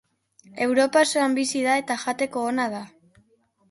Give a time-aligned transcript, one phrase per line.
[0.65, 2.85] Europa osoan bizi da eta jateko ona da.